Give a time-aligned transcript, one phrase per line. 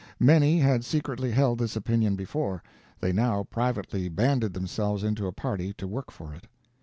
[0.19, 2.63] Many had secretly held this opinion before;
[3.01, 6.47] they now privately banded themselves into a party to work for it.